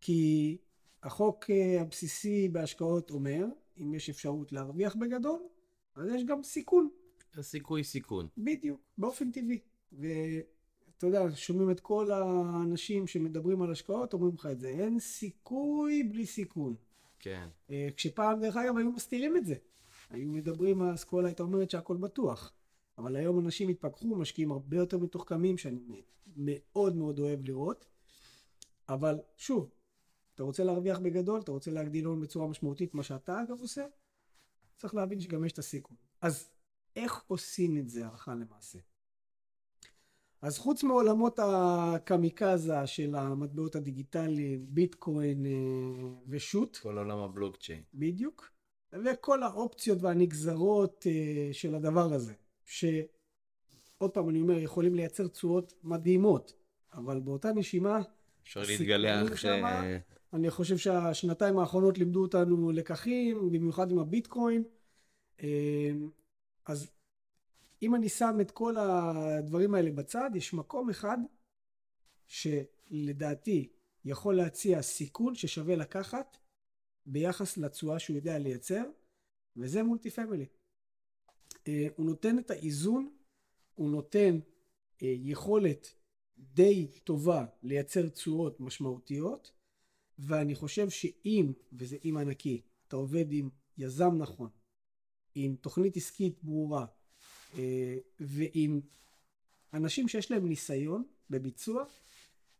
כי 0.00 0.56
החוק 1.02 1.50
אה, 1.50 1.80
הבסיסי 1.80 2.48
בהשקעות 2.48 3.10
אומר, 3.10 3.46
אם 3.78 3.94
יש 3.94 4.10
אפשרות 4.10 4.52
להרוויח 4.52 4.96
בגדול, 4.96 5.40
אז 5.94 6.08
יש 6.14 6.24
גם 6.24 6.42
סיכון, 6.42 6.88
הסיכוי 7.34 7.84
סיכון. 7.84 8.28
בדיוק, 8.38 8.80
באופן 8.98 9.30
טבעי. 9.30 9.58
ואתה 10.94 11.06
יודע, 11.06 11.22
שומעים 11.34 11.70
את 11.70 11.80
כל 11.80 12.10
האנשים 12.10 13.06
שמדברים 13.06 13.62
על 13.62 13.72
השקעות, 13.72 14.12
אומרים 14.12 14.34
לך 14.34 14.46
את 14.46 14.60
זה, 14.60 14.68
אין 14.68 15.00
סיכוי 15.00 16.02
בלי 16.02 16.26
סיכון. 16.26 16.74
כן. 17.18 17.48
אה, 17.70 17.88
כשפעם, 17.96 18.40
דרך 18.40 18.56
אגב, 18.56 18.76
היו 18.76 18.92
מסתירים 18.92 19.36
את 19.36 19.46
זה. 19.46 19.54
היו 20.10 20.28
מדברים, 20.28 20.82
האסכולה 20.82 21.28
הייתה 21.28 21.42
אומרת 21.42 21.70
שהכל 21.70 21.96
בטוח. 21.96 22.52
אבל 22.98 23.16
היום 23.16 23.38
אנשים 23.38 23.68
התפכחו, 23.68 24.16
משקיעים 24.16 24.52
הרבה 24.52 24.76
יותר 24.76 24.98
מתוחכמים, 24.98 25.58
שאני 25.58 26.02
מאוד 26.36 26.96
מאוד 26.96 27.18
אוהב 27.18 27.44
לראות. 27.44 27.86
אבל 28.88 29.18
שוב, 29.36 29.70
אתה 30.34 30.42
רוצה 30.42 30.64
להרוויח 30.64 30.98
בגדול, 30.98 31.40
אתה 31.40 31.52
רוצה 31.52 31.70
להגדיל 31.70 32.04
הון 32.04 32.20
בצורה 32.20 32.46
משמעותית, 32.46 32.94
מה 32.94 33.02
שאתה 33.02 33.42
אגב 33.42 33.60
עושה, 33.60 33.86
צריך 34.76 34.94
להבין 34.94 35.20
שגם 35.20 35.44
יש 35.44 35.52
את 35.52 35.58
הסיכון. 35.58 35.96
אז 36.20 36.50
איך 36.96 37.24
עושים 37.26 37.78
את 37.78 37.88
זה 37.88 38.06
הלכה 38.06 38.34
למעשה? 38.34 38.78
אז 40.44 40.58
חוץ 40.58 40.82
מעולמות 40.82 41.38
הקמיקזה 41.42 42.86
של 42.86 43.14
המטבעות 43.14 43.76
הדיגיטליים, 43.76 44.66
ביטקוין 44.68 45.46
אה, 45.46 45.50
ושות, 46.28 46.80
כל 46.82 46.98
עולם 46.98 47.18
הבלוקצ'יין. 47.18 47.82
בדיוק, 47.94 48.50
וכל 48.92 49.42
האופציות 49.42 49.98
והנגזרות 50.02 51.06
אה, 51.06 51.52
של 51.52 51.74
הדבר 51.74 52.12
הזה, 52.12 52.32
שעוד 52.64 54.10
פעם 54.12 54.28
אני 54.28 54.40
אומר, 54.40 54.58
יכולים 54.58 54.94
לייצר 54.94 55.26
תשואות 55.26 55.74
מדהימות, 55.82 56.52
אבל 56.94 57.20
באותה 57.20 57.52
נשימה, 57.52 58.00
אפשר 58.42 58.62
להתגלח 58.62 59.36
ש... 59.36 59.44
אני 60.32 60.50
חושב 60.50 60.76
שהשנתיים 60.76 61.58
האחרונות 61.58 61.98
לימדו 61.98 62.22
אותנו 62.22 62.72
לקחים, 62.72 63.52
במיוחד 63.52 63.90
עם 63.90 63.98
הביטקוין. 63.98 64.62
אה, 65.42 65.90
אז 66.66 66.90
אם 67.84 67.94
אני 67.94 68.08
שם 68.08 68.36
את 68.40 68.50
כל 68.50 68.76
הדברים 68.76 69.74
האלה 69.74 69.90
בצד, 69.90 70.30
יש 70.34 70.54
מקום 70.54 70.90
אחד 70.90 71.18
שלדעתי 72.26 73.72
יכול 74.04 74.36
להציע 74.36 74.82
סיכון 74.82 75.34
ששווה 75.34 75.76
לקחת 75.76 76.36
ביחס 77.06 77.56
לתשואה 77.56 77.98
שהוא 77.98 78.16
יודע 78.16 78.38
לייצר, 78.38 78.84
וזה 79.56 79.82
מולטי 79.82 80.10
פמילי. 80.10 80.46
אה, 81.68 81.86
הוא 81.96 82.06
נותן 82.06 82.38
את 82.38 82.50
האיזון, 82.50 83.16
הוא 83.74 83.90
נותן 83.90 84.38
אה, 85.02 85.14
יכולת 85.16 85.94
די 86.38 86.86
טובה 87.04 87.46
לייצר 87.62 88.08
תשואות 88.08 88.60
משמעותיות, 88.60 89.52
ואני 90.18 90.54
חושב 90.54 90.90
שאם, 90.90 91.52
וזה 91.72 91.96
אם 92.04 92.16
ענקי, 92.16 92.62
אתה 92.88 92.96
עובד 92.96 93.26
עם 93.30 93.50
יזם 93.78 94.14
נכון, 94.18 94.50
עם 95.34 95.56
תוכנית 95.56 95.96
עסקית 95.96 96.44
ברורה, 96.44 96.86
ועם 98.20 98.80
אנשים 99.74 100.08
שיש 100.08 100.30
להם 100.30 100.48
ניסיון 100.48 101.04
בביצוע, 101.30 101.84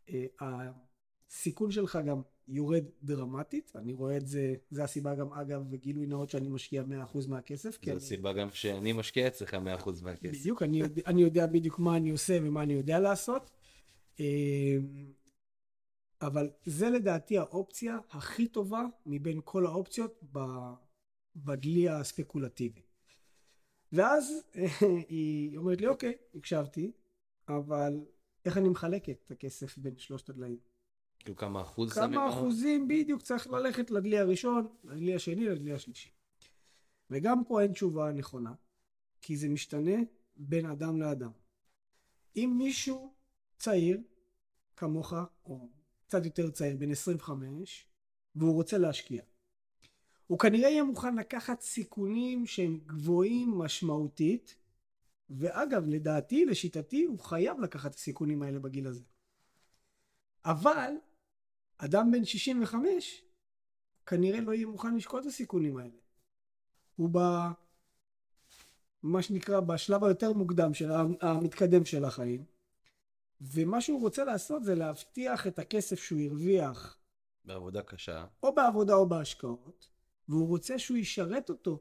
אה, 0.09 0.25
הסיכון 0.39 1.71
שלך 1.71 1.99
גם 2.07 2.21
יורד 2.47 2.83
דרמטית. 3.03 3.71
אני 3.75 3.93
רואה 3.93 4.17
את 4.17 4.27
זה, 4.27 4.55
זה 4.69 4.83
הסיבה 4.83 5.15
גם, 5.15 5.33
אגב, 5.33 5.61
וגילוי 5.69 6.05
נאות 6.05 6.29
שאני 6.29 6.49
משקיע 6.49 6.83
100% 6.83 7.27
מהכסף. 7.27 7.71
זו 7.85 7.91
אני- 7.91 7.97
הסיבה 7.97 8.33
גם 8.33 8.49
שאני 8.51 8.93
משקיע 8.93 9.27
אצלך 9.27 9.53
100% 9.53 10.01
מהכסף. 10.03 10.39
בדיוק, 10.39 10.63
אני 10.63 10.79
יודע, 10.79 11.01
אני 11.05 11.21
יודע 11.21 11.47
בדיוק 11.47 11.79
מה 11.79 11.97
אני 11.97 12.09
עושה 12.09 12.37
ומה 12.43 12.63
אני 12.63 12.73
יודע 12.73 12.99
לעשות. 12.99 13.51
אה, 14.19 14.77
אבל 16.21 16.49
זה 16.65 16.89
לדעתי 16.89 17.37
האופציה 17.37 17.97
הכי 18.09 18.47
טובה 18.47 18.83
מבין 19.05 19.39
כל 19.43 19.65
האופציות 19.65 20.23
בדלי 21.35 21.89
הספקולטיבי. 21.89 22.81
ואז 23.95 24.43
היא 25.09 25.57
אומרת 25.57 25.81
לי, 25.81 25.87
אוקיי, 25.87 26.13
הקשבתי, 26.35 26.91
אבל 27.47 28.05
איך 28.45 28.57
אני 28.57 28.69
מחלקת 28.69 29.17
את 29.25 29.31
הכסף 29.31 29.77
בין 29.77 29.97
שלושת 29.97 30.29
הדליים? 30.29 30.57
כאילו 31.19 31.37
כמה 31.37 31.61
אחוז 31.61 31.93
כמה? 31.93 32.29
אחוזים 32.29 32.87
בדיוק 32.87 33.21
צריך 33.21 33.47
ללכת 33.47 33.91
לדלי 33.91 34.19
הראשון, 34.19 34.67
לדלי 34.83 35.15
השני, 35.15 35.45
לדלי 35.45 35.73
השלישי. 35.73 36.09
וגם 37.09 37.43
פה 37.47 37.61
אין 37.61 37.71
תשובה 37.71 38.11
נכונה, 38.11 38.53
כי 39.21 39.37
זה 39.37 39.49
משתנה 39.49 39.95
בין 40.35 40.65
אדם 40.65 41.01
לאדם. 41.01 41.31
אם 42.35 42.55
מישהו 42.57 43.13
צעיר, 43.57 44.01
כמוך, 44.75 45.13
או 45.45 45.69
קצת 46.07 46.25
יותר 46.25 46.51
צעיר, 46.51 46.77
בן 46.77 46.91
25, 46.91 47.87
והוא 48.35 48.53
רוצה 48.53 48.77
להשקיע, 48.77 49.23
הוא 50.27 50.39
כנראה 50.39 50.69
יהיה 50.69 50.83
מוכן 50.83 51.15
לקחת 51.15 51.61
סיכונים 51.61 52.45
שהם 52.45 52.79
גבוהים 52.85 53.51
משמעותית, 53.57 54.55
ואגב, 55.29 55.87
לדעתי, 55.87 56.45
לשיטתי, 56.45 57.03
הוא 57.03 57.19
חייב 57.19 57.59
לקחת 57.59 57.91
את 57.91 57.95
הסיכונים 57.95 58.41
האלה 58.41 58.59
בגיל 58.59 58.87
הזה. 58.87 59.03
אבל 60.45 60.93
אדם 61.77 62.11
בן 62.11 62.25
65 62.25 63.23
כנראה 64.05 64.41
לא 64.41 64.53
יהיה 64.53 64.67
מוכן 64.67 64.95
לשקול 64.95 65.21
את 65.21 65.25
הסיכונים 65.25 65.77
האלה. 65.77 65.99
הוא 66.95 67.09
ב... 67.11 67.17
מה 69.03 69.21
שנקרא 69.21 69.59
בשלב 69.59 70.03
היותר 70.03 70.33
מוקדם 70.33 70.73
של 70.73 70.91
המתקדם 71.21 71.85
של 71.85 72.05
החיים 72.05 72.45
ומה 73.41 73.81
שהוא 73.81 74.01
רוצה 74.01 74.23
לעשות 74.23 74.63
זה 74.63 74.75
להבטיח 74.75 75.47
את 75.47 75.59
הכסף 75.59 75.99
שהוא 75.99 76.19
הרוויח 76.21 76.97
בעבודה 77.45 77.81
קשה. 77.81 78.25
או 78.43 78.55
בעבודה 78.55 78.93
או 78.95 79.09
בהשקעות 79.09 79.94
והוא 80.29 80.47
רוצה 80.47 80.79
שהוא 80.79 80.97
ישרת 80.97 81.49
אותו 81.49 81.79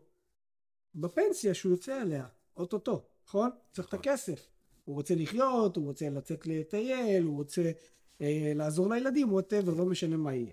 בפנסיה 0.94 1.54
שהוא 1.54 1.72
יוצא 1.72 2.02
אליה, 2.02 2.26
אוטוטו, 2.56 3.04
נכון? 3.26 3.50
צריך 3.72 3.88
את 3.88 3.94
נכון. 3.94 4.12
הכסף. 4.12 4.48
הוא 4.84 4.94
רוצה 4.94 5.14
לחיות, 5.14 5.76
הוא 5.76 5.84
רוצה 5.84 6.10
לצאת 6.10 6.46
לטייל, 6.46 7.22
הוא 7.22 7.36
רוצה 7.36 7.62
אה, 8.20 8.52
לעזור 8.54 8.90
לילדים, 8.90 9.32
ווטאבר, 9.32 9.74
לא 9.74 9.86
משנה 9.86 10.16
מה 10.16 10.34
יהיה. 10.34 10.52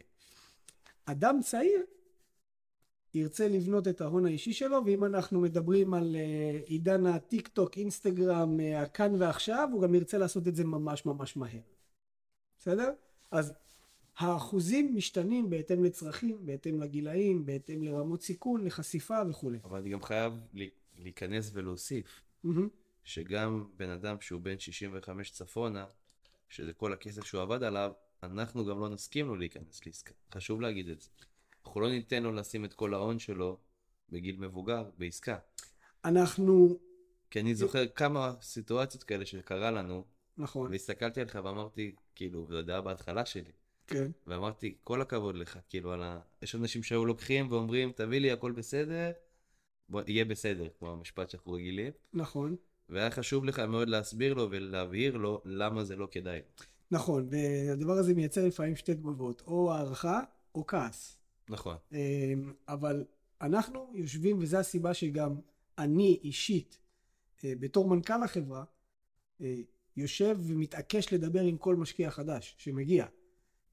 אדם 1.05 1.39
צעיר 1.43 1.81
ירצה 3.13 3.47
לבנות 3.47 3.87
את 3.87 4.01
ההון 4.01 4.25
האישי 4.25 4.53
שלו, 4.53 4.85
ואם 4.85 5.05
אנחנו 5.05 5.41
מדברים 5.41 5.93
על 5.93 6.15
אה, 6.15 6.59
עידן 6.65 7.05
הטיק 7.05 7.47
טוק, 7.47 7.77
אינסטגרם, 7.77 8.59
אה, 8.59 8.81
הכאן 8.81 9.21
ועכשיו, 9.21 9.69
הוא 9.71 9.81
גם 9.81 9.95
ירצה 9.95 10.17
לעשות 10.17 10.47
את 10.47 10.55
זה 10.55 10.63
ממש 10.63 11.05
ממש 11.05 11.37
מהר. 11.37 11.61
בסדר? 12.59 12.91
אז 13.31 13.53
האחוזים 14.17 14.95
משתנים 14.95 15.49
בהתאם 15.49 15.83
לצרכים, 15.83 16.45
בהתאם 16.45 16.81
לגילאים, 16.81 17.45
בהתאם 17.45 17.83
לרמות 17.83 18.21
סיכון, 18.21 18.65
לחשיפה 18.65 19.17
וכולי. 19.29 19.59
אבל 19.63 19.79
אני 19.79 19.89
גם 19.89 20.01
חייב 20.01 20.33
להיכנס 20.97 21.51
ולהוסיף, 21.53 22.21
מהמם. 22.43 22.69
שגם 23.03 23.65
בן 23.77 23.89
אדם 23.89 24.15
שהוא 24.21 24.41
בן 24.41 24.59
65 24.59 25.31
צפונה, 25.31 25.85
שזה 26.49 26.73
כל 26.73 26.93
הכסף 26.93 27.23
שהוא 27.23 27.41
עבד 27.41 27.63
עליו, 27.63 27.91
אנחנו 28.23 28.65
גם 28.65 28.79
לא 28.79 28.89
נסכים 28.89 29.27
לו 29.27 29.35
להיכנס 29.35 29.85
לעסקה. 29.85 30.13
חשוב 30.33 30.61
להגיד 30.61 30.89
את 30.89 31.01
זה. 31.01 31.09
אנחנו 31.65 31.81
לא 31.81 31.89
ניתן 31.89 32.23
לו 32.23 32.31
לשים 32.31 32.65
את 32.65 32.73
כל 32.73 32.93
ההון 32.93 33.19
שלו 33.19 33.57
בגיל 34.09 34.37
מבוגר 34.37 34.89
בעסקה. 34.97 35.37
אנחנו, 36.05 36.79
כי 37.31 37.39
אני 37.39 37.55
זוכר 37.55 37.87
כמה 37.87 38.33
סיטואציות 38.41 39.03
כאלה 39.03 39.25
שקרה 39.25 39.71
לנו, 39.71 40.05
נכון, 40.37 40.71
והסתכלתי 40.71 41.21
עליך 41.21 41.39
ואמרתי, 41.43 41.95
כאילו, 42.15 42.47
זה 42.65 42.71
היה 42.71 42.81
בהתחלה 42.81 43.25
שלי, 43.25 43.51
כן, 43.91 44.11
ואמרתי, 44.27 44.75
כל 44.83 45.01
הכבוד 45.01 45.35
לך, 45.35 45.59
כאילו, 45.69 45.91
על 45.91 46.03
ה... 46.03 46.19
יש 46.41 46.55
אנשים 46.55 46.83
שהיו 46.83 47.05
לוקחים 47.05 47.51
ואומרים, 47.51 47.91
תביא 47.91 48.19
לי 48.19 48.31
הכל 48.31 48.51
בסדר, 48.51 49.11
בוא, 49.89 50.01
יהיה 50.07 50.25
בסדר, 50.25 50.67
כמו 50.79 50.91
המשפט 50.91 51.29
שאנחנו 51.29 51.51
רגילים, 51.51 51.91
נכון, 52.13 52.55
והיה 52.89 53.11
חשוב 53.11 53.45
לך 53.45 53.59
מאוד 53.59 53.89
להסביר 53.89 54.33
לו 54.33 54.47
ולהבהיר 54.51 55.17
לו 55.17 55.41
למה 55.45 55.83
זה 55.83 55.95
לא 55.95 56.07
כדאי. 56.11 56.39
נכון, 56.91 57.27
והדבר 57.29 57.93
הזה 57.93 58.13
מייצר 58.13 58.45
לפעמים 58.45 58.75
שתי 58.75 58.93
תגובות, 58.93 59.43
או 59.47 59.73
הערכה 59.73 60.21
או 60.55 60.67
כעס. 60.67 61.19
נכון, 61.49 61.75
אמ, 61.91 62.53
אבל 62.67 63.05
אנחנו 63.41 63.91
יושבים, 63.95 64.37
וזו 64.39 64.57
הסיבה 64.57 64.93
שגם 64.93 65.35
אני 65.77 66.19
אישית, 66.23 66.79
אה, 67.43 67.53
בתור 67.59 67.89
מנכ"ל 67.89 68.23
החברה, 68.23 68.63
אה, 69.41 69.55
יושב 69.97 70.37
ומתעקש 70.41 71.13
לדבר 71.13 71.41
עם 71.41 71.57
כל 71.57 71.75
משקיע 71.75 72.11
חדש 72.11 72.55
שמגיע. 72.57 73.05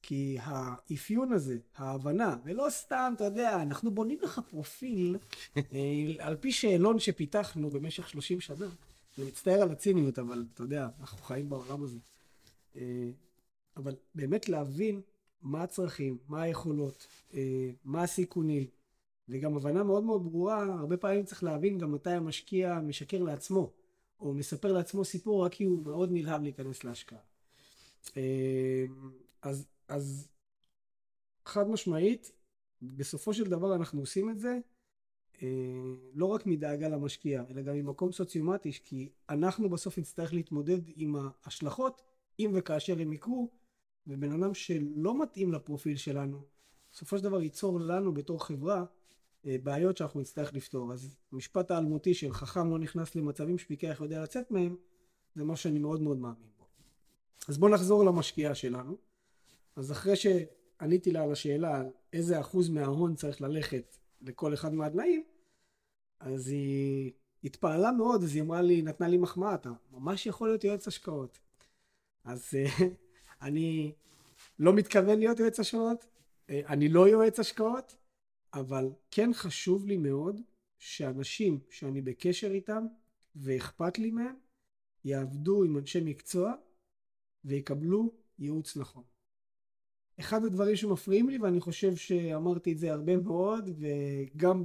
כי 0.03 0.37
האפיון 0.41 1.33
הזה, 1.33 1.59
ההבנה, 1.77 2.37
ולא 2.45 2.67
סתם, 2.71 3.13
אתה 3.17 3.25
יודע, 3.25 3.63
אנחנו 3.63 3.91
בונים 3.91 4.19
לך 4.23 4.41
פרופיל 4.51 5.17
אה, 5.57 5.63
על 6.19 6.37
פי 6.37 6.53
שאלון 6.53 6.99
שפיתחנו 6.99 7.71
במשך 7.71 8.09
30 8.09 8.41
שנה. 8.41 8.67
אני 9.19 9.27
מצטער 9.27 9.63
על 9.63 9.71
הציניות, 9.71 10.19
אבל 10.19 10.45
אתה 10.55 10.63
יודע, 10.63 10.89
אנחנו 11.01 11.19
חיים 11.19 11.49
בעולם 11.49 11.83
הזה. 11.83 11.99
אה, 12.77 13.11
אבל 13.77 13.95
באמת 14.15 14.49
להבין 14.49 15.01
מה 15.43 15.63
הצרכים, 15.63 16.19
מה 16.29 16.43
היכולות, 16.43 17.07
אה, 17.35 17.71
מה 17.85 18.03
הסיכונים, 18.03 18.67
וגם 19.29 19.57
הבנה 19.57 19.83
מאוד 19.83 20.05
מאוד 20.05 20.23
ברורה, 20.25 20.63
הרבה 20.63 20.97
פעמים 20.97 21.25
צריך 21.25 21.45
להבין 21.45 21.79
גם 21.79 21.93
מתי 21.93 22.11
המשקיע 22.11 22.81
משקר 22.81 23.23
לעצמו, 23.23 23.71
או 24.21 24.35
מספר 24.35 24.73
לעצמו 24.73 25.05
סיפור 25.05 25.45
רק 25.45 25.53
כי 25.53 25.65
הוא 25.65 25.85
מאוד 25.85 26.09
נלהב 26.13 26.43
להיכנס 26.43 26.85
להשקעה. 26.85 27.19
אז, 29.43 29.67
אז 29.89 30.29
חד 31.45 31.69
משמעית, 31.69 32.33
בסופו 32.83 33.35
של 33.35 33.45
דבר 33.45 33.75
אנחנו 33.75 34.01
עושים 34.01 34.31
את 34.31 34.39
זה 34.39 34.59
אה, 35.43 35.95
לא 36.15 36.27
רק 36.27 36.47
מדאגה 36.47 36.89
למשקיע, 36.89 37.45
אלא 37.51 37.63
גם 37.63 37.75
ממקום 37.75 38.13
סוציומטי, 38.13 38.73
כי 38.73 39.09
אנחנו 39.29 39.71
בסוף 39.71 39.99
נצטרך 39.99 40.33
להתמודד 40.33 40.81
עם 40.97 41.17
ההשלכות, 41.17 42.03
אם 42.39 42.51
וכאשר 42.55 43.01
הם 43.01 43.13
יקרו, 43.13 43.51
ובן 44.07 44.43
אדם 44.43 44.55
שלא 44.55 45.23
מתאים 45.23 45.53
לפרופיל 45.53 45.97
שלנו, 45.97 46.43
בסופו 46.93 47.19
של 47.19 47.25
דבר 47.25 47.43
ייצור 47.43 47.81
לנו 47.81 48.15
בתור 48.15 48.45
חברה 48.45 48.85
אה, 49.47 49.57
בעיות 49.63 49.97
שאנחנו 49.97 50.21
נצטרך 50.21 50.55
לפתור. 50.55 50.93
אז 50.93 51.17
המשפט 51.33 51.71
האלמותי 51.71 52.15
של 52.15 52.33
חכם 52.33 52.71
לא 52.71 52.79
נכנס 52.79 53.15
למצבים 53.15 53.59
שפיקח 53.59 53.99
יודע 54.01 54.23
לצאת 54.23 54.51
מהם, 54.51 54.77
זה 55.35 55.45
מה 55.45 55.57
שאני 55.57 55.79
מאוד 55.79 56.01
מאוד 56.03 56.19
מאמין 56.19 56.49
בו. 56.59 56.65
אז 57.49 57.59
בואו 57.59 57.75
נחזור 57.75 58.05
למשקיעה 58.05 58.55
שלנו. 58.55 59.08
אז 59.79 59.93
אחרי 59.93 60.17
שעניתי 60.17 61.13
לה 61.13 61.23
על 61.23 61.33
השאלה 61.33 61.83
איזה 62.13 62.41
אחוז 62.41 62.69
מההון 62.69 63.15
צריך 63.15 63.41
ללכת 63.41 63.97
לכל 64.21 64.55
אחד 64.55 64.75
מהדליים, 64.75 65.25
אז 66.21 66.49
היא 66.49 67.13
התפעלה 67.45 67.93
מאוד, 67.93 68.23
אז 68.23 68.35
היא 68.35 68.43
אמרה 68.43 68.63
לי, 68.63 68.83
נתנה 68.83 69.09
לי 69.09 69.19
מחמאה, 69.19 69.55
אתה 69.55 69.71
ממש 69.91 70.27
יכול 70.27 70.49
להיות 70.49 70.65
יועץ 70.65 70.89
השקעות. 70.89 71.39
אז 72.25 72.55
אה, 72.55 72.87
אני 73.47 73.93
לא 74.59 74.73
מתכוון 74.73 75.19
להיות 75.19 75.39
יועץ 75.39 75.61
השקעות, 75.61 76.07
אה, 76.51 76.61
אני 76.67 76.89
לא 76.89 77.09
יועץ 77.09 77.39
השקעות, 77.39 77.97
אבל 78.55 78.91
כן 79.11 79.31
חשוב 79.33 79.87
לי 79.87 79.97
מאוד 79.97 80.41
שאנשים 80.79 81.61
שאני 81.71 82.03
בקשר 82.03 82.51
איתם 82.51 82.87
ואכפת 83.37 83.99
לי 83.99 84.11
מהם, 84.11 84.37
יעבדו 85.05 85.65
עם 85.65 85.79
אנשי 85.79 86.01
מקצוע 86.05 86.53
ויקבלו 87.45 88.13
ייעוץ 88.39 88.77
נכון. 88.77 89.18
אחד 90.21 90.45
הדברים 90.45 90.77
שמפריעים 90.77 91.29
לי, 91.29 91.39
ואני 91.39 91.61
חושב 91.61 91.97
שאמרתי 91.97 92.73
את 92.73 92.79
זה 92.79 92.93
הרבה 92.93 93.17
מאוד, 93.17 93.71
וגם 93.79 94.65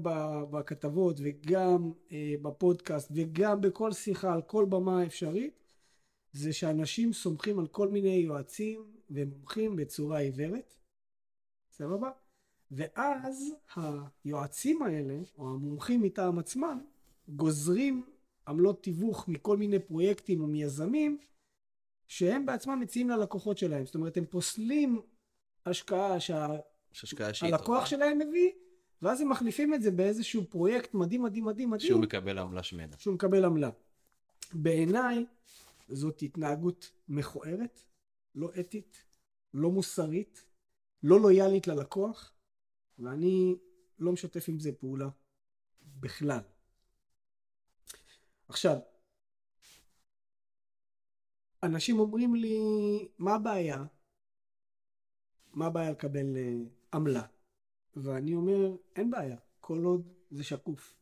בכתבות 0.52 1.18
וגם 1.24 1.92
אה, 2.12 2.34
בפודקאסט 2.42 3.12
וגם 3.16 3.62
בכל 3.62 3.92
שיחה 3.92 4.34
על 4.34 4.42
כל 4.42 4.66
במה 4.70 5.06
אפשרית, 5.06 5.60
זה 6.32 6.54
שאנשים 6.54 7.14
סומכים 7.14 7.60
על 7.60 7.68
כל 7.68 7.88
מיני 7.88 8.16
יועצים 8.16 8.86
ומומחים 9.10 9.76
בצורה 9.76 10.20
עיוורת, 10.20 10.76
סבבה? 11.72 12.12
ואז 12.72 13.56
היועצים 13.76 14.82
האלה, 14.82 15.20
או 15.38 15.48
המומחים 15.48 16.02
מטעם 16.02 16.40
עצמם, 16.40 16.82
גוזרים 17.28 18.06
עמלות 18.48 18.84
תיווך 18.84 19.28
מכל 19.28 19.58
מיני 19.58 19.80
פרויקטים 19.80 20.42
או 20.42 20.48
מיזמים, 20.48 21.18
שהם 22.08 22.46
בעצמם 22.46 22.80
מציעים 22.80 23.10
ללקוחות 23.10 23.58
שלהם. 23.58 23.86
זאת 23.86 23.96
אומרת, 23.96 24.18
הם 24.18 24.26
פוסלים 24.26 25.02
השקעה 25.66 26.20
שהלקוח 27.34 27.86
שלהם 27.86 28.20
מביא, 28.20 28.52
ואז 29.02 29.22
הם 29.22 29.30
מחליפים 29.30 29.74
את 29.74 29.82
זה 29.82 29.92
באיזשהו 29.92 30.46
פרויקט 30.50 30.94
מדהים 30.94 31.24
מדהים 31.24 31.46
מדהים 31.46 31.70
מדהים. 31.70 31.88
שהוא 31.88 32.02
מקבל 32.02 32.38
עמלה 32.38 32.64
שמנה. 32.64 32.96
שהוא 33.00 33.16
מקבל 33.16 33.46
עמלה. 33.46 33.70
בעיניי 34.54 35.26
זאת 35.90 36.22
התנהגות 36.22 36.92
מכוערת, 37.08 37.82
לא 38.36 38.50
אתית, 38.60 39.06
לא 39.54 39.72
מוסרית, 39.72 40.46
לא 41.04 41.20
לויאלית 41.20 41.68
ללקוח, 41.68 42.34
ואני 43.00 43.56
לא 44.00 44.12
משתף 44.12 44.46
עם 44.50 44.60
זה 44.60 44.72
פעולה 44.72 45.10
בכלל. 45.82 46.40
עכשיו, 48.48 48.78
אנשים 51.64 52.00
אומרים 52.00 52.36
לי, 52.36 52.58
מה 53.18 53.36
הבעיה? 53.36 53.84
מה 55.54 55.66
הבעיה 55.66 55.92
לקבל 55.92 56.36
uh, 56.36 56.96
עמלה? 56.96 57.24
ואני 57.96 58.36
אומר, 58.36 58.76
אין 58.96 59.12
בעיה, 59.12 59.38
כל 59.60 59.84
עוד 59.84 60.08
זה 60.32 60.44
שקוף. 60.44 60.96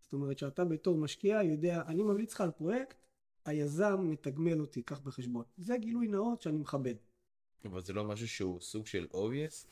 זאת 0.00 0.12
אומרת 0.12 0.38
שאתה 0.38 0.64
בתור 0.64 0.96
משקיע 0.96 1.42
יודע, 1.42 1.82
אני 1.86 2.02
ממליץ 2.02 2.34
לך 2.34 2.40
על 2.40 2.50
פרויקט, 2.50 2.96
היזם 3.44 3.96
מתגמל 4.00 4.60
אותי, 4.60 4.82
קח 4.82 5.00
בחשבון. 5.00 5.44
זה 5.56 5.76
גילוי 5.76 6.08
נאות 6.08 6.42
שאני 6.42 6.58
מכבד. 6.58 6.94
אבל 7.64 7.82
זה 7.82 7.92
לא 7.92 8.04
משהו 8.04 8.28
שהוא 8.28 8.60
סוג 8.60 8.86
של 8.86 9.06
obvious? 9.12 9.66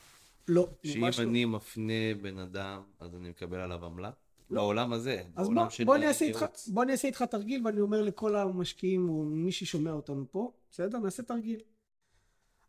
לא, 0.48 0.68
שאם 0.82 1.04
אני 1.18 1.44
מפנה 1.44 2.14
בן 2.22 2.38
אדם, 2.38 2.82
אז 3.00 3.14
אני 3.14 3.30
מקבל 3.30 3.58
עליו 3.58 3.84
עמלה? 3.84 4.10
לא. 4.50 4.60
בעולם 4.60 4.92
הזה, 4.92 5.22
אז 5.36 5.46
בעולם 5.46 5.62
בוא, 5.62 5.70
של 5.70 5.84
בוא, 5.84 5.96
איתך. 6.20 6.44
בוא 6.68 6.82
אני 6.82 6.92
אעשה 6.92 7.08
איתך 7.08 7.22
תרגיל 7.22 7.66
ואני 7.66 7.80
אומר 7.80 8.02
לכל 8.02 8.36
המשקיעים 8.36 9.08
או 9.08 9.24
מי 9.24 9.52
ששומע 9.52 9.92
אותנו 9.92 10.26
פה, 10.30 10.52
בסדר? 10.70 10.98
נעשה 10.98 11.22
תרגיל. 11.22 11.60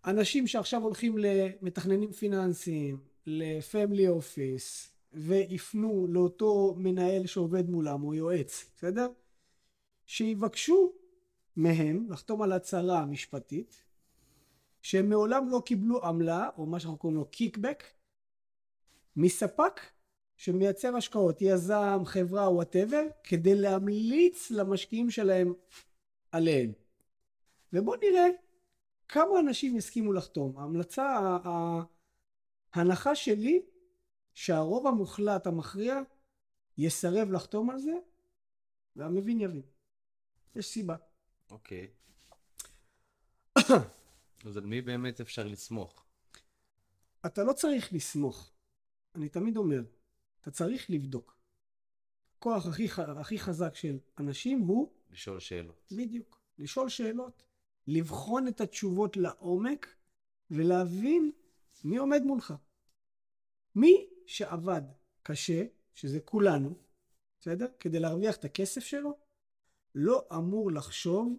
אנשים 0.07 0.47
שעכשיו 0.47 0.83
הולכים 0.83 1.17
למתכננים 1.17 2.11
פיננסיים, 2.11 2.97
לפמילי 3.25 4.07
אופיס, 4.07 4.91
ויפנו 5.13 6.07
לאותו 6.09 6.75
מנהל 6.77 7.25
שעובד 7.25 7.69
מולם 7.69 8.03
או 8.03 8.13
יועץ, 8.13 8.65
בסדר? 8.75 9.07
שיבקשו 10.05 10.93
מהם 11.55 12.07
לחתום 12.09 12.41
על 12.41 12.51
הצהרה 12.51 13.05
משפטית 13.05 13.83
שהם 14.81 15.09
מעולם 15.09 15.49
לא 15.49 15.61
קיבלו 15.65 16.05
עמלה 16.05 16.49
או 16.57 16.65
מה 16.65 16.79
שאנחנו 16.79 16.97
קוראים 16.97 17.17
לו 17.17 17.25
קיקבק 17.25 17.83
מספק 19.15 19.81
שמייצר 20.37 20.95
השקעות, 20.95 21.41
יזם, 21.41 22.01
חברה, 22.05 22.49
וואטאבר, 22.49 23.03
כדי 23.23 23.55
להמליץ 23.55 24.51
למשקיעים 24.51 25.11
שלהם 25.11 25.53
עליהם. 26.31 26.71
ובואו 27.73 27.97
נראה 27.99 28.27
כמה 29.07 29.39
אנשים 29.39 29.77
יסכימו 29.77 30.13
לחתום. 30.13 30.57
ההמלצה, 30.57 31.37
ההנחה 32.73 33.15
שלי, 33.15 33.61
שהרוב 34.33 34.87
המוחלט 34.87 35.47
המכריע 35.47 35.99
יסרב 36.77 37.31
לחתום 37.31 37.69
על 37.69 37.79
זה, 37.79 37.93
והמבין 38.95 39.41
יבין. 39.41 39.61
יש 40.55 40.65
סיבה. 40.65 40.95
אוקיי. 41.51 41.87
אז 44.45 44.57
על 44.57 44.65
מי 44.65 44.81
באמת 44.81 45.21
אפשר 45.21 45.47
לסמוך? 45.47 46.05
אתה 47.25 47.43
לא 47.43 47.53
צריך 47.53 47.93
לסמוך. 47.93 48.51
אני 49.15 49.29
תמיד 49.29 49.57
אומר, 49.57 49.81
אתה 50.41 50.51
צריך 50.51 50.89
לבדוק. 50.89 51.37
הכוח 52.37 52.67
הכי, 52.67 52.87
הכי 53.19 53.39
חזק 53.39 53.75
של 53.75 53.99
אנשים 54.17 54.59
הוא 54.59 54.93
לשאול 55.09 55.39
שאלות. 55.39 55.91
בדיוק, 55.91 56.39
לשאול 56.57 56.89
שאלות, 56.89 57.43
לבחון 57.87 58.47
את 58.47 58.61
התשובות 58.61 59.17
לעומק 59.17 59.95
ולהבין 60.51 61.31
מי 61.83 61.97
עומד 61.97 62.21
מולך. 62.21 62.53
מי 63.75 64.09
שעבד 64.27 64.81
קשה, 65.23 65.65
שזה 65.93 66.19
כולנו, 66.19 66.75
בסדר? 67.39 67.67
כדי 67.79 67.99
להרוויח 67.99 68.35
את 68.35 68.45
הכסף 68.45 68.81
שלו, 68.81 69.17
לא 69.95 70.27
אמור 70.35 70.71
לחשוב 70.71 71.37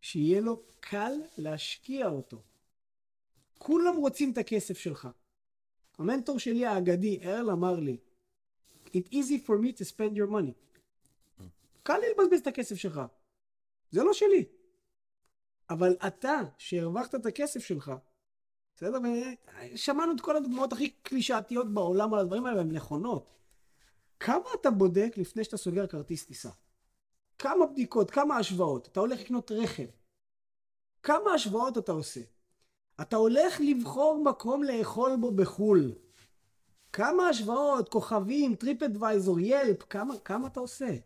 שיהיה 0.00 0.40
לו 0.40 0.62
קל 0.80 1.12
להשקיע 1.38 2.08
אותו. 2.08 2.42
כולם 3.58 3.96
רוצים 3.96 4.32
את 4.32 4.38
הכסף 4.38 4.78
שלך. 4.78 5.08
המנטור 5.98 6.38
שלי 6.38 6.66
האגדי, 6.66 7.20
ארל, 7.22 7.50
אמר 7.50 7.74
לי, 7.80 7.96
It 8.86 9.12
easy 9.12 9.38
for 9.46 9.58
me 9.58 9.72
to 9.72 9.84
spend 9.84 10.16
your 10.16 10.30
money. 10.30 10.52
קל 11.82 11.98
לי 11.98 12.06
לבזבז 12.10 12.40
את 12.40 12.46
הכסף 12.46 12.76
שלך. 12.76 13.00
זה 13.90 14.04
לא 14.04 14.12
שלי. 14.12 14.44
אבל 15.70 15.96
אתה, 16.06 16.40
שהרווחת 16.58 17.14
את 17.14 17.26
הכסף 17.26 17.64
שלך, 17.64 17.92
בסדר? 18.76 18.98
ושמענו 19.74 20.12
את 20.12 20.20
כל 20.20 20.36
הדוגמאות 20.36 20.72
הכי 20.72 20.90
קלישאתיות 20.90 21.74
בעולם 21.74 22.14
על 22.14 22.20
הדברים 22.20 22.46
האלה, 22.46 22.56
והן 22.56 22.72
נכונות. 22.72 23.34
כמה 24.20 24.44
אתה 24.60 24.70
בודק 24.70 25.12
לפני 25.16 25.44
שאתה 25.44 25.56
סוגר 25.56 25.86
כרטיס 25.86 26.26
טיסה? 26.26 26.50
כמה 27.38 27.66
בדיקות, 27.66 28.10
כמה 28.10 28.36
השוואות? 28.36 28.88
אתה 28.88 29.00
הולך 29.00 29.20
לקנות 29.20 29.50
רכב. 29.50 29.86
כמה 31.02 31.32
השוואות 31.34 31.78
אתה 31.78 31.92
עושה? 31.92 32.20
אתה 33.00 33.16
הולך 33.16 33.60
לבחור 33.60 34.22
מקום 34.24 34.62
לאכול 34.62 35.16
בו 35.20 35.30
בחו"ל. 35.30 35.92
כמה 36.92 37.28
השוואות, 37.28 37.88
כוכבים, 37.88 38.54
TripAdvisor, 38.54 39.40
Yelp, 39.40 39.82
כמה, 39.82 40.14
כמה 40.24 40.46
אתה 40.46 40.60
עושה? 40.60 40.96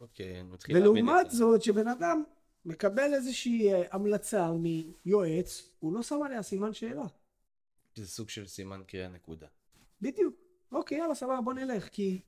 אוקיי, 0.00 0.40
אני 0.40 0.48
מתחיל 0.48 0.78
להבין 0.78 0.90
ולעומת 0.90 1.26
את 1.26 1.30
זה. 1.30 1.36
זאת, 1.36 1.62
שבן 1.62 1.88
אדם 1.88 2.22
מקבל 2.64 3.14
איזושהי 3.14 3.72
אה, 3.72 3.82
המלצה 3.90 4.50
מיועץ, 4.52 5.70
הוא 5.78 5.94
לא 5.94 6.02
שם 6.02 6.22
עליה 6.22 6.42
סימן 6.42 6.72
שאלה. 6.72 7.06
זה 7.94 8.06
סוג 8.06 8.28
של 8.28 8.46
סימן 8.46 8.82
קריאה 8.86 9.08
נקודה. 9.08 9.46
בדיוק. 10.00 10.34
אוקיי, 10.72 10.98
יאללה, 10.98 11.14
סבבה, 11.14 11.40
בוא 11.40 11.54
נלך, 11.54 11.88
כי 11.88 12.20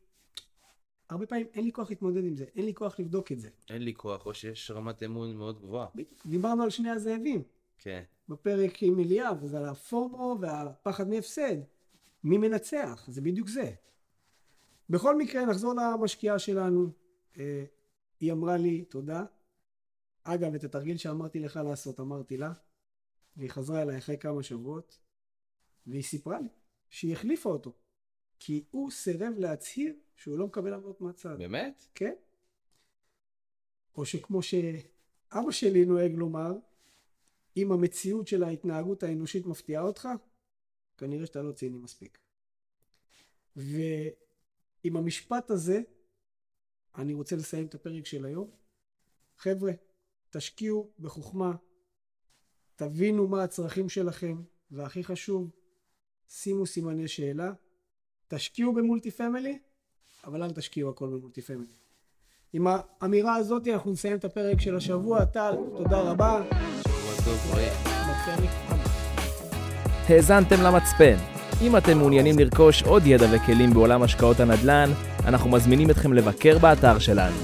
הרבה 1.11 1.27
פעמים 1.27 1.47
אין 1.55 1.65
לי 1.65 1.73
כוח 1.73 1.91
להתמודד 1.91 2.25
עם 2.25 2.37
זה, 2.37 2.45
אין 2.57 2.65
לי 2.65 2.75
כוח 2.75 3.01
לבדוק 3.01 3.33
את 3.33 3.41
זה. 3.41 3.49
אין 3.71 3.83
לי 3.83 3.95
כוח, 3.95 4.27
או 4.27 4.35
שיש 4.35 4.71
רמת 4.71 5.03
אמון 5.03 5.37
מאוד 5.37 5.61
גבוהה. 5.61 5.87
דיברנו 6.27 6.63
על 6.63 6.71
שני 6.71 6.91
הזאבים 6.91 7.43
כן. 7.79 8.03
בפרק 8.29 8.83
עם 8.83 9.01
אליאב, 9.01 9.45
אז 9.45 9.55
על 9.55 9.65
הפומו 9.65 10.37
והפחד 10.41 11.09
מהפסד. 11.09 11.57
מי 12.25 12.39
מנצח? 12.39 13.05
זה 13.09 13.21
בדיוק 13.21 13.49
זה. 13.49 13.73
בכל 14.91 15.17
מקרה, 15.19 15.47
נחזור 15.47 15.75
למשקיעה 15.75 16.39
שלנו. 16.39 16.91
אה, 17.39 17.65
היא 18.21 18.33
אמרה 18.33 18.57
לי 18.57 18.85
תודה. 18.85 19.25
אגב, 20.25 20.55
את 20.55 20.65
התרגיל 20.65 20.97
שאמרתי 20.97 21.41
לך 21.41 21.57
לעשות, 21.57 22.01
אמרתי 22.01 22.37
לה, 22.37 22.53
והיא 23.37 23.51
חזרה 23.51 23.83
אליי 23.83 23.99
אחרי 23.99 24.19
כמה 24.19 24.43
שבועות, 24.43 25.01
והיא 25.87 26.03
סיפרה 26.03 26.41
לי 26.41 26.49
שהיא 26.91 27.13
החליפה 27.13 27.51
אותו, 27.51 27.73
כי 28.39 28.65
הוא 28.71 28.91
סירב 28.91 29.33
להצהיר 29.39 29.95
שהוא 30.17 30.39
לא 30.39 30.47
מקבל 30.47 30.73
עבודות 30.73 31.01
מהצד. 31.01 31.39
באמת? 31.39 31.87
כן. 31.95 32.15
או 33.97 34.07
שכמו 34.07 34.43
שאבא 34.43 35.51
שלי 35.51 35.85
נוהג 35.85 36.13
לומר, 36.13 36.53
אם 37.57 37.73
המציאות 37.73 38.29
של 38.29 38.43
ההתנהגות 38.43 39.03
האנושית 39.03 39.47
מפתיעה 39.47 39.83
אותך, 39.83 40.09
כנראה 40.97 41.27
שאתה 41.27 41.43
לא 41.43 41.53
ציני 41.53 41.79
מספיק. 41.79 42.19
ועם 43.57 44.97
המשפט 44.97 45.51
הזה, 45.51 45.81
אני 46.95 47.15
רוצה 47.15 47.37
לסיים 47.37 47.67
את 47.67 47.75
הפרק 47.75 48.07
של 48.07 48.25
היום. 48.25 48.51
חבר'ה, 49.37 49.73
תשקיעו 50.37 50.91
בחוכמה, 51.01 51.53
תבינו 52.77 53.29
מה 53.29 53.43
הצרכים 53.43 53.89
שלכם, 53.89 54.43
והכי 54.71 55.05
חשוב, 55.05 55.51
שימו 56.29 56.67
סימני 56.67 57.09
שאלה, 57.09 57.53
תשקיעו 58.29 58.75
ב 58.75 58.81
multi 58.81 59.11
family, 59.11 59.59
אבל 60.25 60.43
אל 60.43 60.51
תשקיעו 60.51 60.91
הכל 60.91 61.07
ב 61.07 61.13
multi 61.13 61.43
family. 61.43 61.73
עם 62.53 62.67
האמירה 62.67 63.35
הזאת 63.35 63.69
אנחנו 63.69 63.91
נסיים 63.91 64.17
את 64.17 64.25
הפרק 64.25 64.61
של 64.61 64.77
השבוע. 64.77 65.25
טל, 65.25 65.55
תודה 65.77 66.01
רבה. 66.01 66.43
האזנתם 70.09 70.57
למצפן. 70.63 71.17
אם 71.63 71.77
אתם 71.77 71.99
מעוניינים 71.99 72.39
לרכוש 72.39 72.83
עוד 72.83 73.03
ידע 73.07 73.27
וכלים 73.33 73.71
בעולם 73.71 74.03
השקעות 74.03 74.41
הנדל"ן, 74.41 74.91
אנחנו 75.25 75.51
מזמינים 75.51 75.91
אתכם 75.91 76.13
לבקר 76.13 76.59
באתר 76.59 76.99
שלנו 76.99 77.37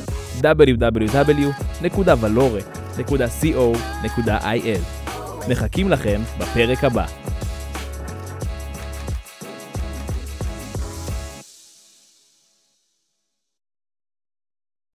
www.valore.co.il 3.00 5.00
מחכים 5.48 5.90
לכם 5.90 6.20
בפרק 6.38 6.84
הבא. 6.84 7.19